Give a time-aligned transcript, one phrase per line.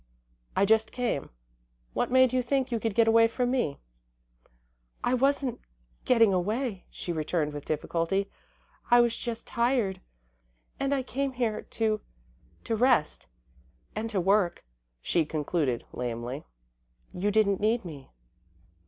[0.55, 1.29] "I just came.
[1.93, 3.77] What made you think you could get away from me?"
[5.03, 5.59] "I wasn't
[6.05, 8.27] getting away," she returned with difficulty.
[8.89, 10.01] "I was just tired
[10.79, 12.01] and I came here to
[12.63, 13.27] to rest
[13.95, 14.65] and to work,"
[15.03, 16.45] she concluded, lamely.
[17.13, 18.09] "You didn't need me."